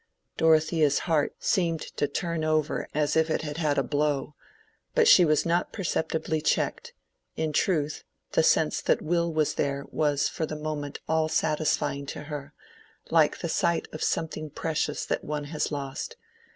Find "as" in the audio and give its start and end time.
2.91-3.15